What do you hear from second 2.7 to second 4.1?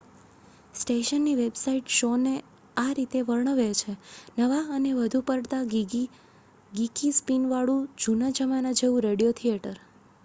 આ રીતે વર્ણવે છે